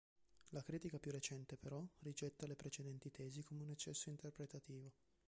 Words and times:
La 0.49 0.63
critica 0.63 0.97
più 0.97 1.11
recente 1.11 1.57
però 1.57 1.79
rigetta 1.99 2.47
le 2.47 2.55
precedenti 2.55 3.11
tesi 3.11 3.43
come 3.43 3.61
un 3.61 3.69
eccesso 3.69 4.09
interpretativo. 4.09 4.91